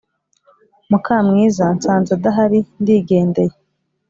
[0.89, 3.53] mukamwiza nsanzeadahari ndigendeye